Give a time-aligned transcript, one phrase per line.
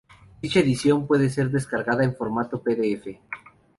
[0.41, 3.19] Dicha edición puede ser descargada en formato pdf.